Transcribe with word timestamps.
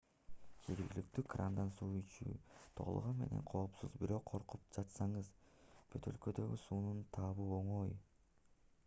жергиликтүү 0.67 1.23
крандан 1.33 1.67
суу 1.81 1.89
ичүү 1.99 2.31
толугу 2.79 3.11
менен 3.19 3.43
коопсуз 3.51 3.93
бирок 4.05 4.25
коркуп 4.31 4.65
жатсаңыз 4.79 5.29
бөтөлкөдөгү 5.93 6.59
сууну 6.63 6.95
табуу 7.19 7.53
оңой 7.61 7.93